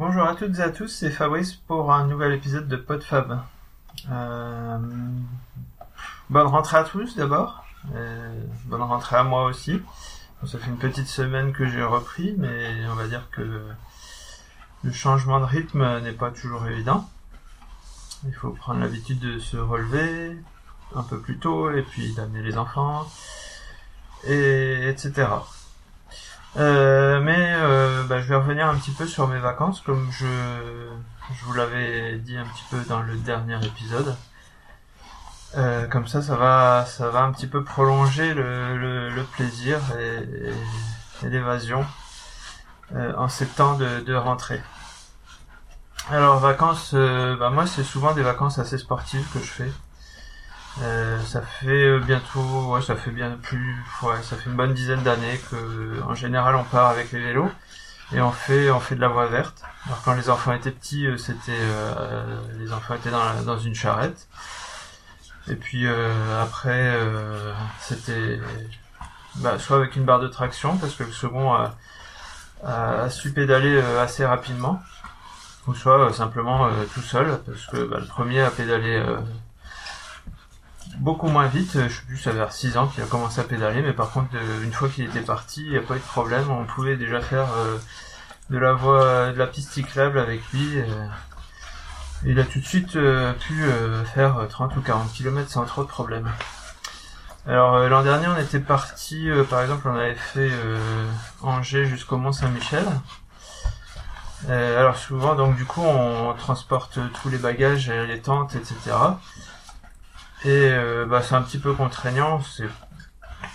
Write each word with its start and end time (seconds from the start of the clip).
Bonjour 0.00 0.22
à 0.22 0.34
toutes 0.34 0.58
et 0.58 0.62
à 0.62 0.70
tous, 0.70 0.88
c'est 0.88 1.10
Fabrice 1.10 1.52
pour 1.52 1.92
un 1.92 2.06
nouvel 2.06 2.32
épisode 2.32 2.66
de 2.66 2.76
PodFab. 2.76 3.38
Euh, 4.10 4.78
bonne 6.30 6.46
rentrée 6.46 6.78
à 6.78 6.84
tous 6.84 7.16
d'abord, 7.16 7.66
euh, 7.94 8.42
bonne 8.64 8.80
rentrée 8.80 9.16
à 9.16 9.24
moi 9.24 9.44
aussi. 9.44 9.78
ça 10.46 10.56
fait 10.56 10.70
une 10.70 10.78
petite 10.78 11.06
semaine 11.06 11.52
que 11.52 11.68
j'ai 11.68 11.82
repris, 11.82 12.34
mais 12.38 12.76
on 12.90 12.94
va 12.94 13.08
dire 13.08 13.28
que 13.30 13.42
le 14.84 14.90
changement 14.90 15.38
de 15.38 15.44
rythme 15.44 16.00
n'est 16.00 16.12
pas 16.12 16.30
toujours 16.30 16.66
évident. 16.66 17.06
Il 18.24 18.32
faut 18.32 18.52
prendre 18.52 18.80
l'habitude 18.80 19.18
de 19.18 19.38
se 19.38 19.58
relever 19.58 20.34
un 20.96 21.02
peu 21.02 21.20
plus 21.20 21.36
tôt 21.36 21.70
et 21.72 21.82
puis 21.82 22.14
d'amener 22.14 22.40
les 22.40 22.56
enfants, 22.56 23.06
et 24.24 24.88
etc. 24.88 25.26
Euh, 26.56 27.20
mais 27.20 27.54
euh, 27.56 28.02
bah, 28.04 28.20
je 28.20 28.26
vais 28.26 28.36
revenir 28.36 28.66
un 28.66 28.74
petit 28.76 28.90
peu 28.90 29.06
sur 29.06 29.28
mes 29.28 29.38
vacances, 29.38 29.80
comme 29.80 30.10
je, 30.10 30.26
je 31.34 31.44
vous 31.44 31.52
l'avais 31.52 32.18
dit 32.18 32.36
un 32.36 32.44
petit 32.44 32.64
peu 32.70 32.80
dans 32.88 33.00
le 33.00 33.16
dernier 33.16 33.64
épisode. 33.64 34.16
Euh, 35.56 35.86
comme 35.88 36.06
ça, 36.06 36.22
ça 36.22 36.36
va, 36.36 36.84
ça 36.86 37.08
va 37.08 37.22
un 37.22 37.32
petit 37.32 37.46
peu 37.48 37.64
prolonger 37.64 38.34
le, 38.34 38.76
le, 38.76 39.10
le 39.10 39.24
plaisir 39.24 39.78
et, 39.98 41.26
et, 41.26 41.28
l'évasion 41.28 41.84
euh, 42.94 43.12
en 43.16 43.28
ces 43.28 43.46
temps 43.46 43.74
de, 43.74 44.00
de 44.00 44.14
rentrée. 44.14 44.62
Alors 46.08 46.38
vacances, 46.38 46.92
euh, 46.94 47.36
bah, 47.36 47.50
moi 47.50 47.66
c'est 47.66 47.84
souvent 47.84 48.14
des 48.14 48.22
vacances 48.22 48.58
assez 48.58 48.78
sportives 48.78 49.26
que 49.32 49.38
je 49.40 49.44
fais. 49.44 49.72
Euh, 50.82 51.20
ça 51.22 51.42
fait 51.42 51.66
euh, 51.68 51.98
bientôt, 51.98 52.72
ouais, 52.72 52.80
ça 52.80 52.96
fait 52.96 53.10
bien 53.10 53.30
plus, 53.42 53.76
ouais, 54.02 54.22
ça 54.22 54.36
fait 54.36 54.48
une 54.48 54.56
bonne 54.56 54.72
dizaine 54.72 55.02
d'années 55.02 55.40
que, 55.50 56.02
en 56.02 56.14
général, 56.14 56.54
on 56.54 56.64
part 56.64 56.86
avec 56.88 57.12
les 57.12 57.20
vélos 57.20 57.50
et 58.12 58.20
on 58.20 58.32
fait, 58.32 58.70
on 58.70 58.80
fait 58.80 58.94
de 58.94 59.00
la 59.00 59.08
voie 59.08 59.26
verte. 59.26 59.62
Alors 59.86 60.02
quand 60.02 60.14
les 60.14 60.30
enfants 60.30 60.52
étaient 60.52 60.70
petits, 60.70 61.06
euh, 61.06 61.16
c'était, 61.16 61.52
euh, 61.52 62.40
les 62.58 62.72
enfants 62.72 62.94
étaient 62.94 63.10
dans, 63.10 63.58
une 63.58 63.74
charrette. 63.74 64.28
Et 65.48 65.54
puis 65.54 65.86
euh, 65.86 66.42
après, 66.42 66.96
c'était, 67.80 68.40
bah, 69.36 69.58
soit 69.58 69.76
avec 69.76 69.96
une 69.96 70.04
barre 70.04 70.20
de 70.20 70.28
traction 70.28 70.76
parce 70.76 70.94
que 70.94 71.04
le 71.04 71.12
second 71.12 71.52
a, 71.52 71.74
a, 72.64 73.02
a 73.02 73.10
su 73.10 73.32
pédaler 73.32 73.80
assez 74.00 74.24
rapidement, 74.24 74.82
ou 75.66 75.74
soit 75.74 76.12
simplement 76.12 76.68
tout 76.94 77.02
seul 77.02 77.40
parce 77.46 77.66
que 77.66 77.84
bah, 77.84 77.98
le 78.00 78.06
premier 78.06 78.42
a 78.42 78.50
pédalé 78.50 79.02
beaucoup 80.98 81.28
moins 81.28 81.46
vite. 81.46 81.72
Je 81.74 81.88
sais 81.88 82.02
plus, 82.06 82.18
ça 82.18 82.32
vers 82.32 82.52
6 82.52 82.76
ans 82.76 82.86
qu'il 82.86 83.02
a 83.02 83.06
commencé 83.06 83.40
à 83.40 83.44
pédaler, 83.44 83.82
mais 83.82 83.92
par 83.92 84.10
contre, 84.10 84.30
une 84.62 84.72
fois 84.72 84.88
qu'il 84.88 85.04
était 85.04 85.20
parti, 85.20 85.62
il 85.64 85.70
n'y 85.70 85.76
a 85.76 85.82
pas 85.82 85.96
eu 85.96 85.98
de 85.98 86.04
problème. 86.04 86.50
On 86.50 86.64
pouvait 86.64 86.96
déjà 86.96 87.20
faire 87.20 87.46
euh, 87.56 87.78
de 88.50 88.58
la 88.58 88.72
voie, 88.72 89.32
de 89.32 89.38
la 89.38 89.46
piste 89.46 89.72
cyclable 89.72 90.18
avec 90.18 90.42
lui. 90.52 90.78
Euh, 90.78 91.06
il 92.24 92.38
a 92.38 92.44
tout 92.44 92.60
de 92.60 92.64
suite 92.64 92.96
euh, 92.96 93.32
pu 93.32 93.64
faire 94.14 94.46
30 94.48 94.76
ou 94.76 94.80
40 94.82 95.12
km 95.12 95.50
sans 95.50 95.64
trop 95.64 95.82
de 95.82 95.88
problèmes. 95.88 96.30
Alors 97.46 97.78
l'an 97.88 98.02
dernier, 98.02 98.26
on 98.26 98.36
était 98.36 98.60
parti, 98.60 99.30
par 99.48 99.62
exemple, 99.62 99.88
on 99.88 99.96
avait 99.96 100.14
fait 100.14 100.50
Angers 101.40 101.86
jusqu'au 101.86 102.18
Mont 102.18 102.32
Saint-Michel. 102.32 102.84
alors 104.46 104.98
souvent, 104.98 105.34
donc 105.34 105.56
du 105.56 105.64
coup, 105.64 105.80
on 105.80 106.34
transporte 106.34 106.98
tous 107.22 107.30
les 107.30 107.38
bagages, 107.38 107.88
les 107.90 108.20
tentes, 108.20 108.56
etc. 108.56 108.94
Et 110.44 110.70
euh, 110.72 111.04
bah, 111.04 111.20
c'est 111.22 111.34
un 111.34 111.42
petit 111.42 111.58
peu 111.58 111.74
contraignant, 111.74 112.40
c'est 112.40 112.68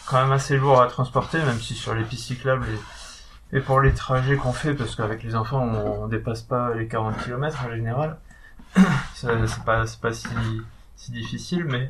quand 0.05 0.21
même 0.21 0.31
assez 0.31 0.57
lourd 0.57 0.81
à 0.81 0.87
transporter, 0.87 1.39
même 1.39 1.59
si 1.59 1.73
sur 1.73 1.95
les 1.95 2.03
pistes 2.03 2.25
cyclables 2.25 2.67
et, 3.51 3.59
pour 3.59 3.81
les 3.81 3.93
trajets 3.93 4.35
qu'on 4.35 4.53
fait, 4.53 4.75
parce 4.75 4.95
qu'avec 4.95 5.23
les 5.23 5.35
enfants 5.35 5.61
on, 5.61 6.07
dépasse 6.07 6.41
pas 6.41 6.73
les 6.75 6.87
40 6.87 7.23
km 7.23 7.65
en 7.65 7.71
général, 7.71 8.17
c'est 9.15 9.63
pas, 9.65 9.85
pas 10.01 10.13
si, 10.13 10.27
si 10.95 11.11
difficile, 11.11 11.65
mais 11.65 11.87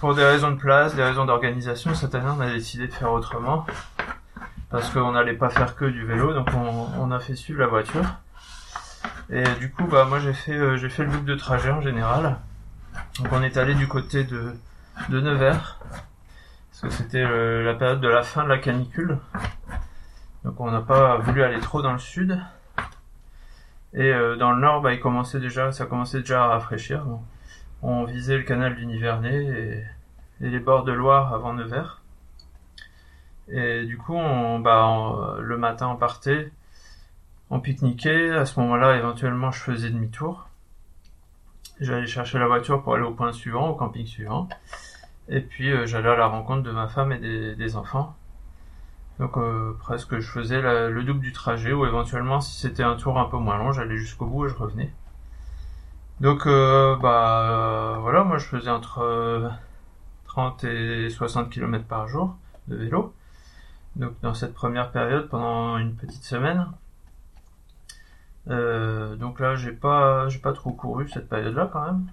pour 0.00 0.14
des 0.14 0.24
raisons 0.24 0.50
de 0.50 0.56
place, 0.56 0.94
des 0.94 1.04
raisons 1.04 1.24
d'organisation, 1.24 1.94
cette 1.94 2.14
année 2.14 2.30
on 2.36 2.40
a 2.40 2.50
décidé 2.50 2.88
de 2.88 2.92
faire 2.92 3.12
autrement, 3.12 3.64
parce 4.70 4.90
qu'on 4.90 5.12
n'allait 5.12 5.34
pas 5.34 5.48
faire 5.48 5.74
que 5.74 5.84
du 5.86 6.04
vélo, 6.04 6.34
donc 6.34 6.48
on, 6.54 6.88
on, 7.00 7.10
a 7.12 7.20
fait 7.20 7.36
suivre 7.36 7.60
la 7.60 7.66
voiture. 7.66 8.04
Et 9.30 9.44
du 9.60 9.70
coup, 9.70 9.84
bah 9.84 10.04
moi 10.04 10.18
j'ai 10.18 10.32
fait, 10.34 10.56
euh, 10.56 10.76
j'ai 10.76 10.88
fait 10.88 11.04
le 11.04 11.10
double 11.10 11.26
de 11.26 11.34
trajet 11.34 11.70
en 11.70 11.80
général. 11.80 12.38
Donc 13.18 13.28
on 13.32 13.42
est 13.42 13.56
allé 13.56 13.74
du 13.74 13.88
côté 13.88 14.24
de, 14.24 14.54
de 15.10 15.20
Nevers, 15.20 15.78
parce 16.70 16.80
que 16.82 16.90
c'était 16.90 17.22
la 17.22 17.74
période 17.74 18.00
de 18.00 18.08
la 18.08 18.22
fin 18.22 18.44
de 18.44 18.48
la 18.48 18.58
canicule. 18.58 19.18
Donc 20.44 20.58
on 20.60 20.70
n'a 20.70 20.80
pas 20.80 21.18
voulu 21.18 21.42
aller 21.42 21.60
trop 21.60 21.82
dans 21.82 21.92
le 21.92 21.98
sud. 21.98 22.40
Et 23.94 24.10
euh, 24.12 24.36
dans 24.36 24.52
le 24.52 24.60
nord, 24.60 24.80
bah, 24.80 24.94
il 24.94 25.00
commençait 25.00 25.38
déjà, 25.38 25.70
ça 25.70 25.86
commençait 25.86 26.20
déjà 26.20 26.44
à 26.44 26.48
rafraîchir. 26.48 27.04
On 27.82 28.04
visait 28.04 28.38
le 28.38 28.44
canal 28.44 28.74
du 28.74 28.86
Nivernais 28.86 29.44
et, 29.44 29.84
les 30.40 30.58
bords 30.58 30.84
de 30.84 30.92
Loire 30.92 31.34
avant 31.34 31.52
Nevers. 31.52 32.00
Et 33.48 33.84
du 33.84 33.98
coup, 33.98 34.14
on, 34.14 34.58
bah, 34.58 35.36
le 35.38 35.56
matin, 35.58 35.88
on 35.88 35.96
partait, 35.96 36.50
on 37.50 37.60
pique-niquait. 37.60 38.30
À 38.30 38.46
ce 38.46 38.58
moment-là, 38.60 38.96
éventuellement, 38.96 39.50
je 39.50 39.60
faisais 39.60 39.90
demi-tour. 39.90 40.48
J'allais 41.82 42.06
chercher 42.06 42.38
la 42.38 42.46
voiture 42.46 42.80
pour 42.80 42.94
aller 42.94 43.02
au 43.02 43.10
point 43.10 43.32
suivant, 43.32 43.68
au 43.68 43.74
camping 43.74 44.06
suivant. 44.06 44.48
Et 45.28 45.40
puis 45.40 45.72
euh, 45.72 45.84
j'allais 45.84 46.10
à 46.10 46.16
la 46.16 46.28
rencontre 46.28 46.62
de 46.62 46.70
ma 46.70 46.86
femme 46.86 47.10
et 47.10 47.18
des, 47.56 47.76
enfants. 47.76 48.14
Donc 49.18 49.36
euh, 49.36 49.76
presque 49.80 50.20
je 50.20 50.30
faisais 50.30 50.60
le 50.62 51.02
double 51.02 51.18
du 51.18 51.32
trajet 51.32 51.72
ou 51.72 51.84
éventuellement 51.84 52.40
si 52.40 52.56
c'était 52.58 52.84
un 52.84 52.94
tour 52.94 53.18
un 53.18 53.24
peu 53.24 53.36
moins 53.36 53.58
long, 53.58 53.72
j'allais 53.72 53.96
jusqu'au 53.96 54.26
bout 54.26 54.46
et 54.46 54.48
je 54.48 54.54
revenais. 54.54 54.92
Donc 56.20 56.46
euh, 56.46 56.94
bah 56.96 57.98
voilà, 58.00 58.22
moi 58.22 58.38
je 58.38 58.46
faisais 58.46 58.70
entre 58.70 59.50
30 60.26 60.62
et 60.64 61.10
60 61.10 61.50
km 61.50 61.84
par 61.84 62.06
jour 62.06 62.36
de 62.68 62.76
vélo. 62.76 63.12
Donc 63.96 64.12
dans 64.22 64.34
cette 64.34 64.54
première 64.54 64.92
période 64.92 65.28
pendant 65.28 65.78
une 65.78 65.96
petite 65.96 66.22
semaine. 66.22 66.68
Euh, 68.48 69.16
donc 69.16 69.40
là, 69.40 69.54
j'ai 69.54 69.72
pas, 69.72 70.28
j'ai 70.28 70.38
pas 70.38 70.52
trop 70.52 70.72
couru 70.72 71.08
cette 71.08 71.28
période-là 71.28 71.68
quand 71.72 71.84
même. 71.84 72.06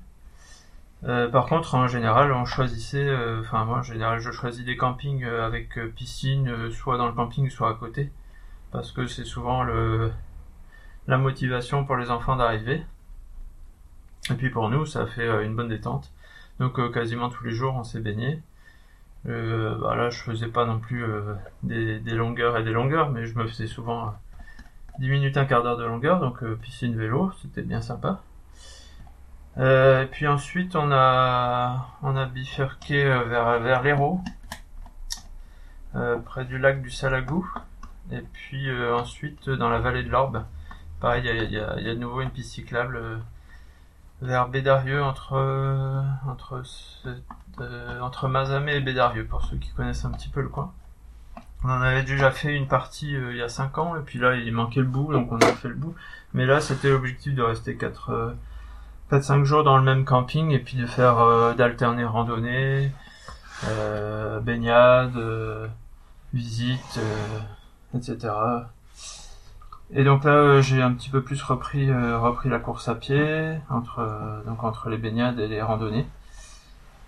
Euh, 1.06 1.29
par 1.29 1.45
contre, 1.47 1.75
en 1.75 1.88
général, 1.88 2.31
on 2.34 2.45
choisissait, 2.45 3.07
euh, 3.07 3.41
enfin 3.41 3.63
moi 3.66 3.79
en 3.79 3.84
général, 3.84 4.19
je 4.19 4.31
choisis 4.31 4.66
des 4.66 4.78
campings 4.78 5.23
avec 5.25 5.79
piscine, 5.95 6.69
soit 6.72 6.97
dans 6.97 7.07
le 7.07 7.13
camping, 7.13 7.50
soit 7.50 7.69
à 7.69 7.73
côté, 7.73 8.12
parce 8.72 8.91
que 8.91 9.07
c'est 9.07 9.25
souvent 9.25 9.63
le 9.63 10.12
la 11.07 11.18
motivation 11.18 11.85
pour 11.85 11.97
les 11.97 12.12
enfants 12.12 12.35
d'arriver. 12.35 12.85
Et 14.31 14.35
puis 14.35 14.50
pour 14.50 14.69
nous, 14.69 14.85
ça 14.85 15.06
fait 15.07 15.45
une 15.45 15.56
bonne 15.56 15.69
détente. 15.69 16.12
Donc 16.59 16.91
quasiment 16.91 17.29
tous 17.29 17.44
les 17.45 17.51
jours, 17.51 17.75
on 17.75 17.84
s'est 17.84 18.01
baigné. 18.01 18.41
bah 19.25 19.95
là, 19.95 20.09
je 20.09 20.22
faisais 20.22 20.47
pas 20.47 20.66
non 20.66 20.79
plus 20.79 21.06
des, 21.63 22.00
des, 22.00 22.13
longueurs 22.16 22.57
et 22.57 22.63
des 22.63 22.72
longueurs, 22.72 23.09
mais 23.12 23.25
je 23.25 23.38
me 23.38 23.47
faisais 23.47 23.68
souvent 23.68 24.13
10 24.99 25.09
minutes, 25.09 25.37
un 25.37 25.45
quart 25.45 25.63
d'heure 25.63 25.77
de 25.77 25.85
longueur, 25.85 26.19
donc 26.19 26.43
euh, 26.43 26.57
piscine 26.61 26.93
vélo, 26.93 27.31
c'était 27.41 27.61
bien 27.61 27.79
sympa. 27.79 28.21
Euh, 29.57 30.03
et 30.03 30.07
puis 30.07 30.27
ensuite, 30.27 30.75
on 30.75 30.91
a, 30.91 31.85
bifurqué 32.33 33.05
euh, 33.05 33.23
vers, 33.23 33.59
vers 33.61 33.81
l'Hérault, 33.81 34.21
près 36.25 36.43
du 36.43 36.57
lac 36.57 36.81
du 36.81 36.91
Salagou. 36.91 37.49
Et 38.11 38.21
puis 38.21 38.69
ensuite, 38.91 39.49
dans 39.49 39.69
la 39.69 39.79
vallée 39.79 40.03
de 40.03 40.09
l'Orbe, 40.09 40.43
pareil, 40.99 41.23
il 41.25 41.51
y 41.51 41.59
a, 41.59 41.75
de 41.75 41.93
nouveau 41.93 42.21
une 42.21 42.31
piste 42.31 42.51
cyclable 42.51 43.21
vers 44.21 44.49
Bédarieux, 44.49 45.01
entre, 45.01 45.38
entre, 46.27 46.63
entre 48.01 48.27
Mazamet 48.27 48.77
et 48.77 48.81
Bédarieux, 48.81 49.25
pour 49.25 49.45
ceux 49.45 49.57
qui 49.57 49.71
connaissent 49.71 50.03
un 50.03 50.11
petit 50.11 50.29
peu 50.29 50.41
le 50.41 50.49
coin. 50.49 50.73
On 51.63 51.69
en 51.69 51.81
avait 51.81 52.03
déjà 52.03 52.31
fait 52.31 52.55
une 52.55 52.67
partie 52.67 53.15
euh, 53.15 53.31
il 53.31 53.37
y 53.37 53.41
a 53.41 53.49
5 53.49 53.77
ans, 53.77 53.95
et 53.97 54.01
puis 54.01 54.17
là 54.19 54.35
il 54.35 54.53
manquait 54.53 54.79
le 54.79 54.85
bout, 54.85 55.11
donc 55.11 55.31
on 55.31 55.37
a 55.37 55.53
fait 55.53 55.67
le 55.67 55.75
bout. 55.75 55.93
Mais 56.33 56.45
là 56.45 56.61
c'était 56.61 56.89
l'objectif 56.89 57.35
de 57.35 57.41
rester 57.41 57.75
4 57.75 58.11
euh, 58.11 58.33
4-5 59.11 59.44
jours 59.44 59.63
dans 59.63 59.77
le 59.77 59.83
même 59.83 60.06
camping, 60.06 60.51
et 60.51 60.59
puis 60.59 60.77
de 60.77 60.85
faire 60.85 61.19
euh, 61.19 61.53
d'alterner 61.53 62.06
randonnée, 62.06 62.91
euh, 63.67 64.39
baignade, 64.39 65.17
euh, 65.17 65.67
visite, 66.33 67.00
etc. 67.95 68.33
Et 69.91 70.03
donc 70.03 70.23
là 70.23 70.62
j'ai 70.62 70.81
un 70.81 70.94
petit 70.94 71.09
peu 71.09 71.23
plus 71.23 71.41
repris 71.41 71.91
repris 71.91 72.50
la 72.50 72.59
course 72.59 72.88
à 72.88 72.95
pied, 72.95 73.57
entre 73.69 74.44
donc 74.45 74.63
entre 74.63 74.89
les 74.89 74.97
baignades 74.97 75.39
et 75.39 75.47
les 75.47 75.62
randonnées. 75.62 76.05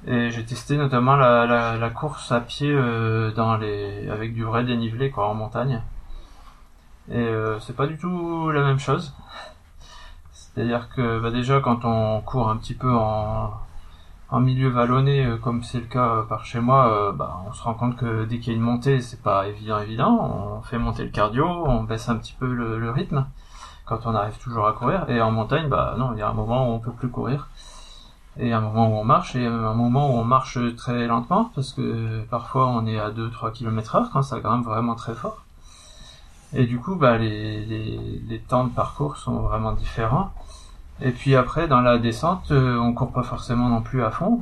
Et 0.07 0.31
j'ai 0.31 0.43
testé 0.43 0.77
notamment 0.77 1.15
la, 1.15 1.45
la, 1.45 1.77
la, 1.77 1.89
course 1.91 2.31
à 2.31 2.41
pied 2.41 2.71
euh, 2.71 3.31
dans 3.31 3.55
les 3.57 4.09
avec 4.09 4.33
du 4.33 4.43
vrai 4.43 4.63
dénivelé 4.63 5.11
quoi 5.11 5.27
en 5.27 5.35
montagne. 5.35 5.81
Et 7.09 7.17
euh, 7.17 7.59
c'est 7.59 7.75
pas 7.75 7.85
du 7.85 7.97
tout 7.97 8.49
la 8.49 8.63
même 8.63 8.79
chose. 8.79 9.13
C'est-à-dire 10.33 10.89
que 10.89 11.19
bah, 11.19 11.29
déjà 11.29 11.59
quand 11.61 11.85
on 11.85 12.21
court 12.21 12.49
un 12.49 12.57
petit 12.57 12.73
peu 12.73 12.91
en, 12.91 13.53
milieu 14.39 14.69
vallonné 14.69 15.25
euh, 15.25 15.37
comme 15.37 15.61
c'est 15.63 15.79
le 15.79 15.85
cas 15.85 16.23
par 16.27 16.45
chez 16.45 16.59
moi, 16.61 17.13
bah, 17.15 17.43
on 17.47 17.53
se 17.53 17.61
rend 17.61 17.75
compte 17.75 17.95
que 17.95 18.25
dès 18.25 18.39
qu'il 18.39 18.53
y 18.53 18.55
a 18.55 18.57
une 18.57 18.65
montée, 18.65 19.01
c'est 19.01 19.21
pas 19.21 19.47
évident 19.47 19.79
évident. 19.79 20.57
On 20.57 20.61
fait 20.63 20.79
monter 20.79 21.03
le 21.03 21.11
cardio, 21.11 21.45
on 21.45 21.83
baisse 21.83 22.09
un 22.09 22.15
petit 22.17 22.35
peu 22.39 22.51
le, 22.51 22.79
le 22.79 22.89
rythme 22.89 23.27
quand 23.85 24.07
on 24.07 24.15
arrive 24.15 24.37
toujours 24.39 24.67
à 24.67 24.73
courir. 24.73 25.05
Et 25.09 25.21
en 25.21 25.31
montagne, 25.31 25.69
bah 25.69 25.95
non, 25.97 26.13
il 26.13 26.19
y 26.19 26.21
a 26.23 26.29
un 26.29 26.33
moment 26.33 26.69
où 26.69 26.73
on 26.73 26.79
peut 26.79 26.91
plus 26.91 27.09
courir. 27.09 27.49
Et 28.39 28.53
un 28.53 28.61
moment 28.61 28.87
où 28.89 28.93
on 29.01 29.03
marche, 29.03 29.35
et 29.35 29.45
un 29.45 29.73
moment 29.73 30.15
où 30.15 30.19
on 30.19 30.23
marche 30.23 30.57
très 30.77 31.07
lentement, 31.07 31.51
parce 31.53 31.73
que 31.73 32.23
parfois 32.29 32.67
on 32.67 32.85
est 32.85 32.99
à 32.99 33.11
2-3 33.11 33.51
km 33.51 33.95
heure 33.95 34.09
quand 34.11 34.23
ça 34.23 34.39
grimpe 34.39 34.65
vraiment 34.65 34.95
très 34.95 35.13
fort. 35.13 35.43
Et 36.53 36.65
du 36.65 36.79
coup, 36.79 36.95
bah, 36.95 37.17
les, 37.17 37.65
les, 37.65 38.21
les, 38.27 38.39
temps 38.39 38.65
de 38.65 38.69
parcours 38.73 39.17
sont 39.17 39.39
vraiment 39.39 39.73
différents. 39.73 40.31
Et 41.01 41.11
puis 41.11 41.35
après, 41.35 41.67
dans 41.67 41.81
la 41.81 41.97
descente, 41.97 42.51
euh, 42.51 42.77
on 42.77 42.93
court 42.93 43.11
pas 43.11 43.23
forcément 43.23 43.69
non 43.69 43.81
plus 43.81 44.03
à 44.03 44.11
fond. 44.11 44.41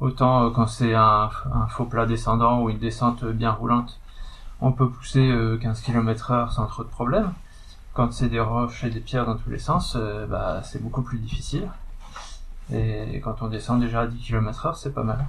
autant 0.00 0.44
euh, 0.44 0.50
quand 0.50 0.66
c'est 0.66 0.94
un, 0.94 1.30
un, 1.52 1.66
faux 1.68 1.84
plat 1.84 2.06
descendant 2.06 2.62
ou 2.62 2.70
une 2.70 2.78
descente 2.78 3.24
bien 3.24 3.52
roulante, 3.52 4.00
on 4.60 4.72
peut 4.72 4.88
pousser 4.88 5.32
15 5.60 5.80
km 5.82 6.30
heure 6.32 6.52
sans 6.52 6.66
trop 6.66 6.84
de 6.84 6.88
problèmes. 6.88 7.32
Quand 7.92 8.12
c'est 8.12 8.28
des 8.28 8.40
roches 8.40 8.84
et 8.84 8.90
des 8.90 9.00
pierres 9.00 9.26
dans 9.26 9.36
tous 9.36 9.50
les 9.50 9.58
sens, 9.58 9.96
euh, 9.96 10.26
bah, 10.26 10.62
c'est 10.62 10.82
beaucoup 10.82 11.02
plus 11.02 11.18
difficile. 11.18 11.68
Et 12.72 13.20
quand 13.20 13.42
on 13.42 13.48
descend 13.48 13.80
déjà 13.80 14.02
à 14.02 14.06
10 14.06 14.18
km 14.18 14.66
heure, 14.66 14.76
c'est 14.76 14.94
pas 14.94 15.02
mal. 15.02 15.24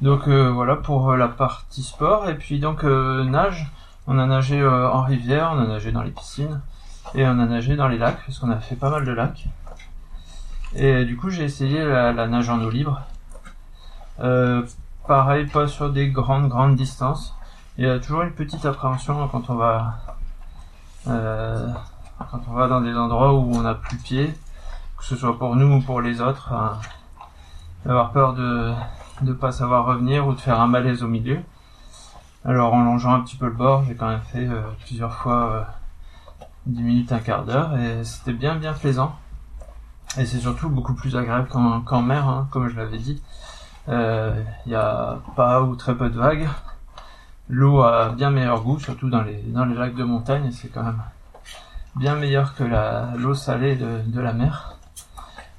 Donc 0.00 0.28
euh, 0.28 0.50
voilà 0.50 0.76
pour 0.76 1.10
euh, 1.10 1.16
la 1.16 1.28
partie 1.28 1.82
sport. 1.82 2.28
Et 2.28 2.34
puis 2.34 2.60
donc 2.60 2.82
nage, 2.84 3.70
on 4.06 4.18
a 4.18 4.26
nagé 4.26 4.66
en 4.66 5.02
rivière, 5.02 5.50
on 5.54 5.58
a 5.60 5.66
nagé 5.66 5.92
dans 5.92 6.02
les 6.02 6.10
piscines 6.10 6.60
et 7.14 7.24
on 7.26 7.38
a 7.38 7.46
nagé 7.46 7.76
dans 7.76 7.88
les 7.88 7.98
lacs 7.98 8.24
parce 8.26 8.38
qu'on 8.38 8.50
a 8.50 8.58
fait 8.58 8.76
pas 8.76 8.90
mal 8.90 9.04
de 9.04 9.12
lacs. 9.12 9.46
Et 10.74 11.04
du 11.04 11.16
coup 11.16 11.30
j'ai 11.30 11.44
essayé 11.44 11.84
la, 11.84 12.26
nage 12.26 12.48
en 12.50 12.60
eau 12.60 12.70
libre. 12.70 13.00
pareil, 15.06 15.46
pas 15.46 15.66
sur 15.66 15.90
des 15.90 16.10
grandes 16.10 16.48
grandes 16.48 16.76
distances. 16.76 17.34
Il 17.76 17.86
y 17.86 17.88
a 17.88 17.98
toujours 18.00 18.22
une 18.22 18.32
petite 18.32 18.66
appréhension 18.66 19.28
quand 19.28 19.50
on 19.50 19.54
va 19.54 19.98
euh, 21.06 21.68
quand 22.30 22.40
on 22.50 22.54
va 22.54 22.68
dans 22.68 22.80
des 22.80 22.94
endroits 22.94 23.32
où 23.32 23.54
on 23.54 23.62
n'a 23.62 23.74
plus 23.74 23.96
pied, 23.96 24.34
que 24.98 25.04
ce 25.04 25.16
soit 25.16 25.38
pour 25.38 25.56
nous 25.56 25.76
ou 25.76 25.80
pour 25.80 26.00
les 26.00 26.20
autres, 26.20 26.52
hein, 26.52 26.78
d'avoir 27.84 28.12
peur 28.12 28.34
de 28.34 28.72
ne 29.22 29.32
pas 29.32 29.52
savoir 29.52 29.86
revenir 29.86 30.26
ou 30.26 30.34
de 30.34 30.40
faire 30.40 30.60
un 30.60 30.66
malaise 30.66 31.02
au 31.02 31.08
milieu. 31.08 31.40
Alors 32.44 32.74
en 32.74 32.84
longeant 32.84 33.14
un 33.14 33.20
petit 33.20 33.36
peu 33.36 33.46
le 33.46 33.52
bord, 33.52 33.84
j'ai 33.84 33.94
quand 33.94 34.08
même 34.08 34.22
fait 34.22 34.46
euh, 34.46 34.62
plusieurs 34.84 35.14
fois 35.14 35.52
euh, 35.52 35.62
10 36.66 36.82
minutes, 36.82 37.12
un 37.12 37.18
quart 37.18 37.44
d'heure, 37.44 37.76
et 37.76 38.04
c'était 38.04 38.32
bien 38.32 38.56
bien 38.56 38.72
plaisant. 38.72 39.16
Et 40.18 40.26
c'est 40.26 40.38
surtout 40.38 40.68
beaucoup 40.68 40.94
plus 40.94 41.16
agréable 41.16 41.48
qu'en 41.48 42.02
mer, 42.02 42.28
hein, 42.28 42.48
comme 42.50 42.68
je 42.68 42.76
l'avais 42.76 42.98
dit. 42.98 43.22
Il 43.86 43.94
euh, 43.94 44.42
n'y 44.66 44.74
a 44.74 45.18
pas 45.36 45.62
ou 45.62 45.76
très 45.76 45.94
peu 45.96 46.10
de 46.10 46.18
vagues, 46.18 46.48
L'eau 47.50 47.80
a 47.80 48.10
bien 48.10 48.30
meilleur 48.30 48.62
goût, 48.62 48.78
surtout 48.78 49.08
dans 49.08 49.22
les, 49.22 49.40
dans 49.40 49.64
les 49.64 49.74
lacs 49.74 49.94
de 49.94 50.04
montagne, 50.04 50.50
c'est 50.52 50.68
quand 50.68 50.82
même 50.82 51.02
bien 51.96 52.14
meilleur 52.14 52.54
que 52.54 52.64
l'eau 53.16 53.34
salée 53.34 53.74
de, 53.74 54.02
de 54.04 54.20
la 54.20 54.34
mer. 54.34 54.77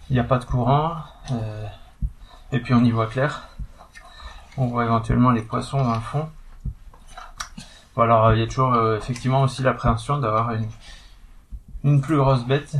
Il 0.09 0.13
n'y 0.13 0.19
a 0.19 0.23
pas 0.23 0.39
de 0.39 0.45
courant, 0.45 0.95
euh, 1.31 1.67
et 2.51 2.59
puis 2.59 2.73
on 2.73 2.83
y 2.83 2.91
voit 2.91 3.07
clair. 3.07 3.47
On 4.57 4.67
voit 4.67 4.83
éventuellement 4.83 5.29
les 5.31 5.44
poissons 5.44 5.83
dans 5.83 5.94
le 5.94 6.01
fond. 6.01 6.27
Bon, 7.95 8.01
alors 8.03 8.33
il 8.33 8.39
y 8.39 8.44
a 8.44 8.47
toujours 8.47 8.73
euh, 8.73 8.97
effectivement 8.97 9.44
aussi 9.44 9.61
l'appréhension 9.61 10.17
d'avoir 10.19 10.51
une, 11.83 12.01
plus 12.01 12.17
grosse 12.17 12.44
bête, 12.45 12.75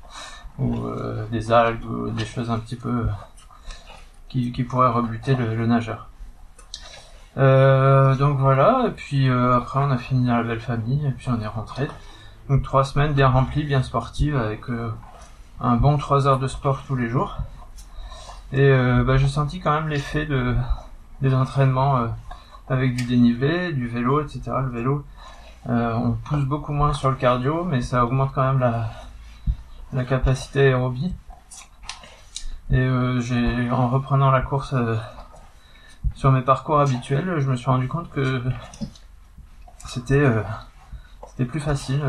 ou 0.58 0.86
euh, 0.86 1.26
des 1.30 1.50
algues, 1.50 1.84
ou 1.84 2.10
des 2.10 2.26
choses 2.26 2.50
un 2.50 2.58
petit 2.58 2.76
peu 2.76 3.06
qui, 4.28 4.50
pourraient 4.64 4.90
rebuter 4.90 5.34
le 5.34 5.66
nageur. 5.66 6.08
Euh, 7.38 8.14
donc 8.16 8.38
voilà, 8.38 8.84
et 8.88 8.90
puis 8.90 9.30
après 9.30 9.80
on 9.80 9.90
a 9.90 9.96
fini 9.96 10.26
la 10.26 10.42
belle 10.42 10.60
famille, 10.60 11.06
et 11.06 11.12
puis 11.12 11.28
on 11.30 11.40
est 11.40 11.46
rentré. 11.46 11.88
Donc 12.50 12.62
trois 12.62 12.84
semaines 12.84 13.14
bien 13.14 13.28
remplies, 13.28 13.64
bien 13.64 13.82
sportives, 13.82 14.36
avec 14.36 14.62
un 15.60 15.76
bon 15.76 15.98
trois 15.98 16.26
heures 16.26 16.38
de 16.38 16.48
sport 16.48 16.82
tous 16.86 16.96
les 16.96 17.08
jours. 17.08 17.36
Et 18.52 18.70
bah, 19.04 19.16
j'ai 19.16 19.28
senti 19.28 19.60
quand 19.60 19.72
même 19.72 19.88
l'effet 19.88 20.24
de, 20.24 20.56
des 21.20 21.34
entraînements 21.34 22.06
avec 22.68 22.94
du 22.94 23.04
dénivelé, 23.04 23.72
du 23.72 23.88
vélo, 23.88 24.22
etc. 24.22 24.40
Le 24.62 24.68
vélo, 24.68 25.04
on 25.66 26.16
pousse 26.24 26.44
beaucoup 26.44 26.72
moins 26.72 26.92
sur 26.92 27.10
le 27.10 27.16
cardio, 27.16 27.64
mais 27.64 27.82
ça 27.82 28.04
augmente 28.04 28.32
quand 28.32 28.44
même 28.44 28.60
la, 28.60 28.88
la 29.92 30.04
capacité 30.04 30.68
aérobie. 30.68 31.12
Et 32.70 32.88
j'ai 33.18 33.70
en 33.70 33.88
reprenant 33.88 34.30
la 34.30 34.42
course 34.42 34.74
sur 36.16 36.32
mes 36.32 36.40
parcours 36.40 36.80
habituels, 36.80 37.40
je 37.40 37.50
me 37.50 37.56
suis 37.56 37.66
rendu 37.66 37.88
compte 37.88 38.10
que 38.10 38.20
euh, 38.20 38.50
c'était 39.86 40.24
plus 41.44 41.60
facile. 41.60 42.02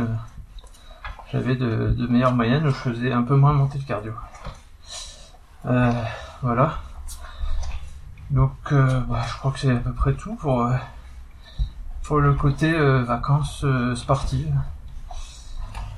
J'avais 1.32 1.56
de, 1.56 2.08
meilleures 2.10 2.34
moyennes 2.34 2.66
où 2.66 2.70
je 2.70 2.76
faisais 2.76 3.12
un 3.12 3.24
peu 3.24 3.36
moins 3.36 3.54
monter 3.54 3.80
le 3.80 3.84
cardio. 3.84 4.14
Euh, 5.66 5.92
voilà. 6.42 6.80
Donc 8.32 8.52
euh, 8.72 9.02
bah, 9.02 9.22
je 9.28 9.38
crois 9.38 9.52
que 9.52 9.60
c'est 9.60 9.72
à 9.72 9.78
peu 9.78 9.94
près 9.94 10.14
tout 10.14 10.36
pour, 10.36 10.70
pour 12.04 12.20
le 12.20 12.34
côté 12.34 12.74
vacances 13.04 13.66
sportives. 13.96 14.54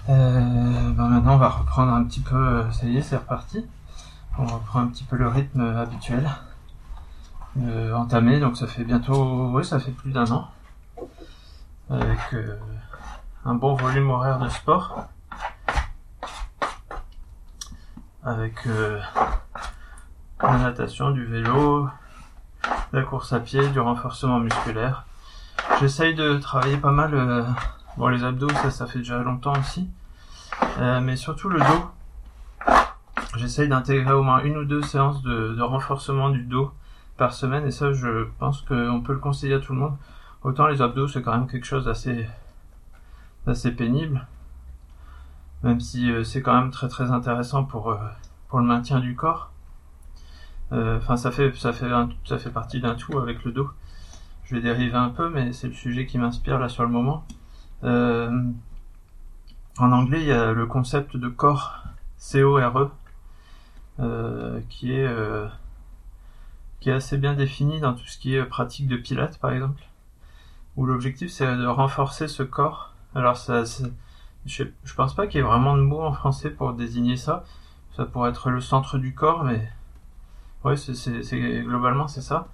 Bah, 0.08 0.14
maintenant 0.14 1.36
on 1.36 1.38
va 1.38 1.50
reprendre 1.50 1.94
un 1.94 2.04
petit 2.04 2.22
peu, 2.22 2.66
ça 2.72 2.86
y 2.88 2.98
est 2.98 3.02
c'est 3.02 3.18
reparti. 3.18 3.66
On 4.38 4.46
reprend 4.46 4.80
un 4.80 4.88
petit 4.88 5.04
peu 5.04 5.16
le 5.16 5.28
rythme 5.28 5.62
habituel 5.62 6.30
euh, 7.58 7.94
entamé, 7.94 8.40
donc 8.40 8.58
ça 8.58 8.68
fait 8.68 8.84
bientôt, 8.84 9.50
oui, 9.54 9.66
ça 9.66 9.80
fait 9.80 9.92
plus 9.92 10.12
d'un 10.12 10.30
an, 10.31 10.48
avec 11.90 12.20
euh, 12.34 12.58
un 13.44 13.56
bon 13.56 13.74
volume 13.74 14.10
horaire 14.12 14.40
de 14.40 14.48
sport, 14.50 15.08
avec 18.30 18.68
euh, 18.68 19.00
la 20.42 20.58
natation, 20.60 21.10
du 21.12 21.26
vélo, 21.26 21.90
la 22.94 23.02
course 23.02 23.34
à 23.34 23.40
pied, 23.40 23.68
du 23.70 23.80
renforcement 23.80 24.40
musculaire. 24.40 25.06
J'essaye 25.80 26.14
de 26.14 26.38
travailler 26.38 26.78
pas 26.78 26.92
mal, 26.92 27.14
euh, 27.16 27.44
bon 27.98 28.08
les 28.08 28.24
abdos, 28.24 28.50
ça, 28.50 28.70
ça 28.70 28.86
fait 28.86 29.00
déjà 29.00 29.18
longtemps 29.24 29.54
aussi, 29.60 29.90
euh, 30.78 31.02
mais 31.02 31.16
surtout 31.16 31.50
le 31.50 31.60
dos. 31.60 32.76
J'essaye 33.36 33.68
d'intégrer 33.68 34.14
au 34.14 34.22
moins 34.22 34.44
une 34.44 34.58
ou 34.58 34.66
deux 34.66 34.84
séances 34.84 35.24
de, 35.24 35.60
renforcement 35.62 36.30
du 36.30 36.44
dos 36.44 36.72
par 37.18 37.34
semaine 37.34 37.66
et 37.66 37.72
ça 37.72 37.92
je 37.94 38.28
pense 38.38 38.62
qu'on 38.62 39.02
peut 39.02 39.14
le 39.14 39.20
conseiller 39.20 39.56
à 39.56 39.60
tout 39.60 39.74
le 39.74 39.80
monde. 39.80 39.98
Autant 40.44 40.68
les 40.68 40.81
abdos 40.81 41.08
c'est 41.08 41.22
quand 41.22 41.31
même 41.31 41.48
quelque 41.48 41.66
chose 41.66 41.86
d'assez 41.86 42.28
assez 43.48 43.72
pénible, 43.72 44.26
même 45.63 45.79
si 45.79 46.11
euh, 46.11 46.23
c'est 46.23 46.41
quand 46.41 46.53
même 46.53 46.71
très 46.71 46.87
très 46.87 47.11
intéressant 47.11 47.63
pour 47.63 47.92
euh, 47.92 47.97
pour 48.47 48.59
le 48.59 48.66
maintien 48.66 48.99
du 48.99 49.16
corps. 49.16 49.51
Euh, 50.71 50.97
enfin 50.97 51.18
ça 51.18 51.31
fait 51.31 51.56
ça 51.56 51.73
fait 51.73 51.89
ça 52.25 52.37
fait 52.37 52.51
partie 52.51 52.80
d'un 52.80 52.95
tout 52.95 53.18
avec 53.19 53.44
le 53.44 53.51
dos. 53.51 53.69
Je 54.44 54.56
vais 54.56 54.61
dériver 54.61 54.95
un 54.95 55.09
peu, 55.09 55.30
mais 55.30 55.54
c'est 55.54 55.68
le 55.68 55.73
sujet 55.73 56.06
qui 56.06 56.18
m'inspire 56.18 56.59
là 56.59 56.69
sur 56.69 56.83
le 56.83 56.89
moment. 56.89 57.23
en 57.83 58.54
anglais, 59.92 60.21
il 60.21 60.28
y 60.28 60.31
a 60.31 60.51
le 60.54 60.66
concept 60.66 61.16
de 61.18 61.28
corps, 61.30 61.83
C-O-R-E, 62.18 62.89
qui 64.69 64.94
est 64.94 65.07
qui 66.80 66.89
est 66.89 66.94
assez 66.94 67.18
bien 67.18 67.33
défini 67.33 67.80
dans 67.80 67.94
tout 67.94 68.06
ce 68.07 68.18
qui 68.18 68.35
est 68.35 68.44
pratique 68.45 68.87
de 68.87 68.97
pilates 68.97 69.37
par 69.39 69.51
exemple, 69.51 69.83
où 70.78 70.85
l'objectif 70.85 71.30
c'est 71.31 71.45
de 71.57 71.68
renforcer 71.68 72.28
ce 72.28 72.44
corps. 72.44 72.94
Alors 73.16 73.37
ça, 73.37 73.66
je, 74.46 74.64
pense 74.96 75.16
pas 75.16 75.28
qu'il 75.28 75.40
y 75.40 75.44
ait 75.44 75.48
vraiment 75.48 75.76
de 75.78 75.81
mots 75.81 76.02
en 76.02 76.14
français 76.14 76.50
pour 76.50 76.74
désigner 76.74 77.18
ça. 77.18 77.44
Ça 77.96 78.06
pourrait 78.06 78.30
être 78.30 78.50
le 78.50 78.62
centre 78.62 78.98
du 78.98 79.14
corps, 79.14 79.44
mais 79.44 79.69
ouais, 80.64 80.78
c'est 80.78 81.62
globalement 81.64 82.08
c'est 82.08 82.22
ça. 82.22 82.48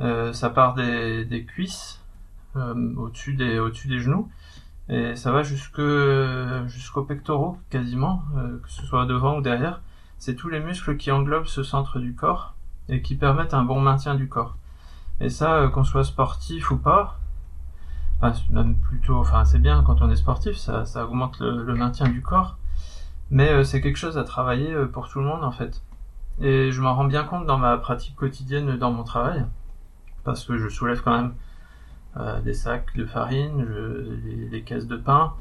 Euh, 0.00 0.32
ça 0.32 0.50
part 0.50 0.74
des, 0.74 1.46
cuisses 1.46 2.02
euh, 2.56 2.94
au-dessus 2.96 3.34
des 3.34 3.98
genoux 4.00 4.28
et 4.88 5.16
ça 5.16 5.32
va 5.32 5.42
jusque 5.42 5.80
jusqu'aux 6.66 7.04
pectoraux 7.04 7.58
quasiment, 7.70 8.22
euh, 8.36 8.58
que 8.60 8.70
ce 8.70 8.84
soit 8.84 9.06
devant 9.06 9.38
ou 9.38 9.40
derrière. 9.40 9.80
C'est 10.18 10.34
tous 10.34 10.48
les 10.48 10.60
muscles 10.60 10.96
qui 10.96 11.10
englobent 11.10 11.46
ce 11.46 11.62
centre 11.62 11.98
du 11.98 12.14
corps 12.14 12.54
et 12.88 13.00
qui 13.02 13.14
permettent 13.14 13.54
un 13.54 13.64
bon 13.64 13.80
maintien 13.80 14.14
du 14.14 14.28
corps. 14.28 14.56
Et 15.20 15.30
ça, 15.30 15.70
qu'on 15.72 15.84
soit 15.84 16.04
sportif 16.04 16.70
ou 16.70 16.76
pas, 16.76 17.18
enfin, 18.30 18.74
plutôt, 18.88 19.16
enfin 19.16 19.44
c'est 19.44 19.58
bien 19.58 19.82
quand 19.84 20.02
on 20.02 20.10
est 20.10 20.16
sportif, 20.16 20.56
ça, 20.56 20.84
ça 20.84 21.04
augmente 21.04 21.38
le, 21.40 21.74
maintien 21.74 22.08
du 22.08 22.22
corps, 22.22 22.58
mais 23.30 23.50
euh, 23.50 23.64
c'est 23.64 23.80
quelque 23.80 23.96
chose 23.96 24.18
à 24.18 24.24
travailler 24.24 24.72
euh, 24.72 24.86
pour 24.86 25.08
tout 25.08 25.20
le 25.20 25.26
monde 25.26 25.44
en 25.44 25.52
fait. 25.52 25.82
Et 26.40 26.72
je 26.72 26.80
m'en 26.80 26.94
rends 26.94 27.04
bien 27.04 27.24
compte 27.24 27.46
dans 27.46 27.58
ma 27.58 27.76
pratique 27.78 28.16
quotidienne 28.16 28.76
dans 28.76 28.92
mon 28.92 29.04
travail, 29.04 29.44
parce 30.24 30.44
que 30.44 30.58
je 30.58 30.68
soulève 30.68 31.02
quand 31.02 31.16
même 31.16 31.34
des 32.44 32.54
sacs 32.54 32.96
de 32.96 33.06
farine, 33.06 33.66
je, 33.68 34.50
les, 34.50 34.62
caisses 34.62 34.86
de 34.86 34.96
pain, 34.96 35.34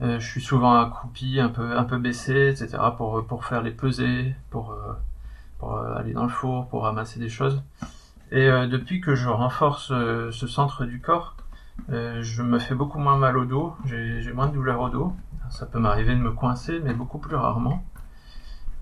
je 0.00 0.18
suis 0.18 0.40
souvent 0.40 0.80
accroupi, 0.80 1.38
un 1.40 1.48
peu 1.48 1.76
un 1.76 1.84
peu 1.84 1.98
baissé, 1.98 2.48
etc. 2.48 2.78
pour 2.96 3.24
pour 3.26 3.44
faire 3.44 3.62
les 3.62 3.70
pesées, 3.70 4.34
pour 4.50 4.76
pour 5.58 5.76
euh, 5.76 5.94
aller 5.94 6.12
dans 6.12 6.24
le 6.24 6.28
four, 6.28 6.68
pour 6.68 6.82
ramasser 6.82 7.18
des 7.18 7.28
choses. 7.28 7.62
Et 8.32 8.48
euh, 8.48 8.66
depuis 8.66 9.00
que 9.00 9.14
je 9.14 9.28
renforce 9.28 9.90
euh, 9.92 10.30
ce 10.32 10.46
centre 10.46 10.84
du 10.84 11.00
corps, 11.00 11.36
Euh, 11.90 12.22
je 12.22 12.42
me 12.42 12.58
fais 12.58 12.74
beaucoup 12.74 12.98
moins 12.98 13.16
mal 13.16 13.36
au 13.36 13.44
dos, 13.44 13.76
j'ai 13.84 14.32
moins 14.32 14.48
de 14.48 14.54
douleur 14.54 14.80
au 14.80 14.88
dos. 14.88 15.12
Ça 15.50 15.66
peut 15.66 15.78
m'arriver 15.78 16.14
de 16.14 16.20
me 16.20 16.32
coincer, 16.32 16.80
mais 16.80 16.92
beaucoup 16.92 17.18
plus 17.18 17.36
rarement. 17.36 17.84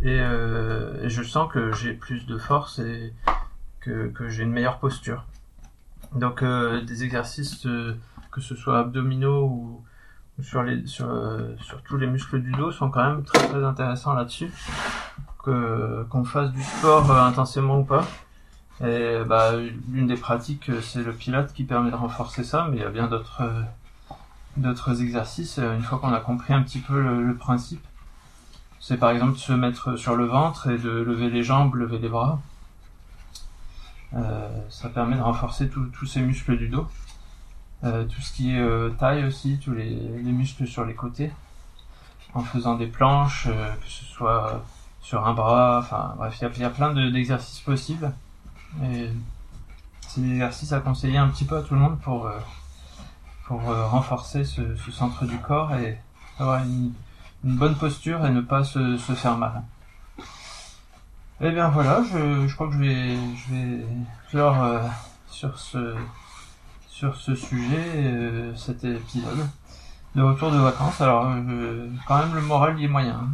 Et, 0.01 0.21
euh, 0.21 1.09
je 1.09 1.23
sens 1.23 1.51
que 1.53 1.73
j'ai 1.73 1.93
plus 1.93 2.27
de 2.27 2.39
force 2.39 2.79
et 2.79 3.13
que, 3.81 4.11
j'ai 4.29 4.43
une 4.43 4.53
meilleure 4.53 4.79
posture. 4.79 5.27
Donc 6.15 6.43
euh, 6.43 6.83
des 6.83 7.05
exercices, 7.05 7.67
que 8.31 8.41
ce 8.41 8.55
soit 8.55 8.79
abdominaux 8.79 9.45
ou, 9.45 9.85
sur, 10.43 10.65
tous 11.85 11.97
les 11.99 12.07
muscles 12.07 12.41
du 12.41 12.53
dos, 12.53 12.73
sont 12.73 12.91
quand 12.91 13.05
même 13.05 13.25
très 13.25 13.63
intéressants 13.63 14.15
là-dessus. 14.15 14.51
Qu'on 15.39 16.25
fasse 16.25 16.51
du 16.53 16.63
sport 16.63 17.11
intensément 17.13 17.81
ou 17.81 17.85
pas, 17.85 18.07
et 18.83 19.23
bah, 19.25 19.53
l'une 19.89 20.07
des 20.09 20.17
pratiques, 20.17 20.69
euh, 20.69 20.81
c'est 20.83 21.03
le 21.03 21.13
pilate 21.13 21.53
qui 21.53 21.65
permet 21.65 21.91
de 21.91 21.97
renforcer 21.97 22.43
ça, 22.43 22.67
mais 22.71 22.79
il 22.79 22.83
y 22.83 22.85
a 22.85 22.91
bien 22.91 23.07
d'autres 23.07 23.43
euh, 23.43 24.95
exercices. 25.01 25.59
Euh, 25.59 25.77
une 25.77 25.83
fois 25.83 25.99
qu'on 25.99 26.13
a 26.13 26.21
compris 26.21 26.55
un 26.55 26.63
petit 26.63 26.81
peu 26.81 27.01
le, 27.01 27.37
principe, 27.37 27.85
c'est 28.81 28.97
par 28.97 29.11
exemple 29.11 29.35
de 29.35 29.39
se 29.39 29.53
mettre 29.53 29.97
sur 29.97 30.17
le 30.17 30.25
ventre 30.25 30.69
et 30.71 30.79
de 30.79 30.91
lever 30.91 31.31
les 31.31 31.45
jambes, 31.45 31.75
lever 31.77 31.99
les 31.99 32.09
bras. 32.09 32.41
ça 34.69 34.89
permet 34.89 35.17
de 35.17 35.23
renforcer 35.23 35.69
tous 35.69 36.07
ces 36.07 36.21
muscles 36.21 36.57
du 36.57 36.69
dos. 36.69 36.87
tout 37.83 38.21
ce 38.21 38.33
qui 38.33 38.55
est 38.55 38.97
taille 38.99 39.25
aussi, 39.25 39.59
tous 39.59 39.73
les, 39.73 39.91
les, 39.91 40.33
muscles 40.33 40.67
sur 40.67 40.85
les 40.85 40.95
côtés, 40.95 41.33
en 42.35 42.43
faisant 42.43 42.77
des 42.77 42.87
planches, 42.87 43.47
que 43.47 43.89
ce 43.89 44.05
soit 44.05 44.63
sur 45.01 45.27
un 45.27 45.35
bras, 45.35 45.79
enfin 45.81 46.15
bref, 46.17 46.39
il 46.41 46.61
y, 46.61 46.65
a 46.65 46.71
plein 46.71 46.93
d'exercices 46.93 47.61
possibles. 47.61 48.13
Et 48.83 49.11
c'est 50.15 50.21
des 50.21 50.31
exercices 50.33 50.73
à 50.73 50.81
conseiller 50.81 51.19
un 51.19 51.29
petit 51.29 51.45
peu 51.45 51.57
à 51.57 51.63
tout 51.63 51.75
le 51.75 51.81
monde 51.81 51.99
pour, 51.99 52.27
euh, 52.27 52.39
pour 53.47 53.69
euh, 53.69 53.87
renforcer 53.87 54.45
ce, 54.45 54.63
centre 54.93 55.25
du 55.25 55.39
corps 55.39 55.75
et 55.75 55.99
avoir 56.39 56.63
une, 56.63 56.93
bonne 57.43 57.75
posture 57.75 58.25
et 58.25 58.31
ne 58.31 58.41
pas 58.41 58.65
se, 58.65 58.97
faire 58.97 59.37
mal. 59.37 59.63
Et 61.41 61.49
eh 61.49 61.51
bien 61.51 61.69
voilà, 61.69 62.03
je, 62.05 62.47
je 62.47 62.55
crois 62.55 62.69
que 62.69 62.75
je 62.75 62.79
vais, 62.79 63.17
je 63.17 63.55
vais 63.55 63.87
clore 64.31 64.63
euh, 64.63 64.79
sur 65.27 65.59
ce, 65.59 65.97
sur 66.89 67.17
ce 67.17 67.35
sujet 67.35 68.55
cet 68.57 68.85
épisode 68.85 69.49
de 70.15 70.23
retour 70.23 70.53
de 70.53 70.59
vacances. 70.59 71.01
Alors 71.01 71.25
quand 72.07 72.19
même 72.19 72.35
le 72.35 72.41
moral 72.41 72.79
y 72.81 72.85
est 72.85 72.89
moyen. 72.89 73.29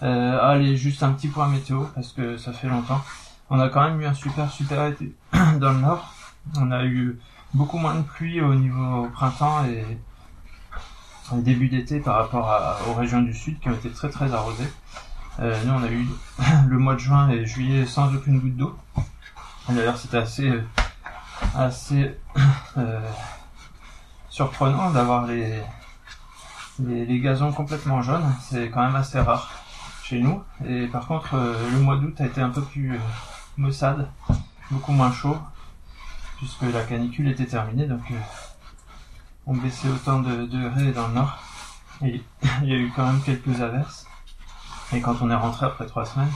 Hein. 0.00 0.38
allez, 0.40 0.76
juste 0.76 1.02
un 1.02 1.12
petit 1.12 1.28
point 1.28 1.48
météo 1.48 1.82
parce 1.94 2.12
que 2.12 2.38
ça 2.38 2.52
fait 2.52 2.68
longtemps. 2.68 3.02
On 3.48 3.60
a 3.60 3.68
quand 3.68 3.82
même 3.82 4.00
eu 4.00 4.06
un 4.06 4.14
super 4.14 4.50
super 4.50 4.86
été 4.86 5.14
dans 5.32 5.72
le 5.72 5.78
nord. 5.78 6.12
On 6.56 6.70
a 6.72 6.84
eu 6.84 7.18
beaucoup 7.54 7.78
moins 7.78 7.94
de 7.94 8.02
pluie 8.02 8.40
au 8.40 8.54
niveau 8.54 9.04
au 9.04 9.08
printemps 9.08 9.64
et 9.64 9.84
début 11.34 11.68
d'été 11.68 12.00
par 12.00 12.16
rapport 12.16 12.78
aux 12.88 12.94
régions 12.94 13.22
du 13.22 13.34
sud 13.34 13.58
qui 13.60 13.68
ont 13.68 13.74
été 13.74 13.90
très 13.90 14.08
très 14.08 14.32
arrosées. 14.32 14.70
Euh, 15.38 15.54
nous 15.64 15.72
on 15.74 15.82
a 15.82 15.88
eu 15.88 16.06
le 16.68 16.78
mois 16.78 16.94
de 16.94 17.00
juin 17.00 17.28
et 17.28 17.44
juillet 17.46 17.86
sans 17.86 18.12
aucune 18.14 18.40
goutte 18.40 18.56
d'eau. 18.56 18.76
D'ailleurs 19.68 19.96
c'était 19.96 20.18
assez 20.18 20.52
assez 21.54 22.16
euh, 22.78 23.00
surprenant 24.28 24.90
d'avoir 24.90 25.26
les, 25.26 25.62
les, 26.80 27.06
les 27.06 27.20
gazons 27.20 27.52
complètement 27.52 28.02
jaunes. 28.02 28.32
C'est 28.40 28.70
quand 28.70 28.84
même 28.84 28.96
assez 28.96 29.20
rare 29.20 29.50
chez 30.02 30.20
nous. 30.20 30.42
Et 30.66 30.86
par 30.86 31.06
contre 31.06 31.34
euh, 31.34 31.54
le 31.72 31.78
mois 31.78 31.96
d'août 31.96 32.20
a 32.20 32.26
été 32.26 32.40
un 32.40 32.50
peu 32.50 32.62
plus 32.62 32.98
maussade, 33.56 34.08
beaucoup 34.70 34.92
moins 34.92 35.12
chaud, 35.12 35.38
puisque 36.36 36.62
la 36.62 36.82
canicule 36.84 37.28
était 37.28 37.46
terminée, 37.46 37.86
donc 37.86 38.02
euh, 38.10 38.18
on 39.46 39.56
baissait 39.56 39.88
autant 39.88 40.20
de 40.20 40.46
degrés 40.46 40.92
dans 40.92 41.08
le 41.08 41.14
nord. 41.14 41.38
Et 42.02 42.22
il 42.62 42.68
y 42.68 42.72
a 42.72 42.76
eu 42.76 42.92
quand 42.94 43.06
même 43.06 43.22
quelques 43.22 43.60
averses. 43.60 44.06
Et 44.92 45.00
quand 45.00 45.16
on 45.22 45.30
est 45.30 45.34
rentré 45.34 45.66
après 45.66 45.86
trois 45.86 46.04
semaines, 46.04 46.32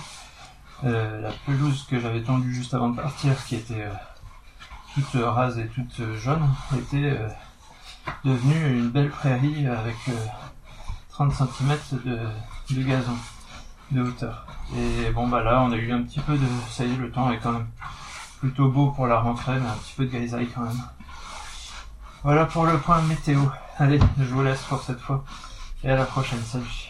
euh, 0.85 1.21
la 1.21 1.31
pelouse 1.47 1.87
que 1.89 2.01
j'avais 2.01 2.23
tendue 2.23 2.55
juste 2.55 2.75
avant 2.75 2.89
de 2.89 2.97
partir, 2.97 3.33
qui 3.45 3.57
était 3.57 3.85
euh, 3.85 3.93
toute 4.95 5.23
rase 5.23 5.59
et 5.59 5.69
toute 5.69 6.17
jaune, 6.17 6.49
était 6.77 7.17
devenue 8.25 8.79
une 8.79 8.91
belle 8.91 9.11
prairie 9.11 9.67
avec 9.67 9.97
30 11.11 11.33
cm 11.33 11.79
de, 12.05 12.19
de 12.71 12.83
gazon 12.83 13.17
de 13.91 14.03
hauteur. 14.03 14.47
Et 14.77 15.11
bon 15.11 15.27
bah 15.27 15.43
là 15.43 15.63
on 15.63 15.73
a 15.73 15.77
eu 15.77 15.93
un 15.93 16.03
petit 16.03 16.21
peu 16.21 16.37
de. 16.37 16.47
Ça 16.71 16.85
y 16.85 16.93
est 16.93 16.97
le 16.97 17.11
temps 17.11 17.31
est 17.33 17.39
quand 17.39 17.53
même 17.53 17.67
plutôt 18.39 18.69
beau 18.69 18.91
pour 18.91 19.07
la 19.07 19.21
rentrée, 19.21 19.59
mais 19.59 19.69
un 19.69 19.75
petit 19.75 19.95
peu 19.97 20.05
de 20.05 20.11
grisaille 20.11 20.49
quand 20.55 20.63
même. 20.63 20.83
Voilà 22.23 22.47
pour 22.47 22.67
le 22.67 22.79
point 22.79 23.01
météo. 23.03 23.41
Allez, 23.79 23.99
je 24.19 24.25
vous 24.25 24.43
laisse 24.43 24.63
pour 24.63 24.83
cette 24.83 25.01
fois. 25.01 25.25
Et 25.83 25.91
à 25.91 25.97
la 25.97 26.05
prochaine, 26.05 26.43
salut. 26.43 26.90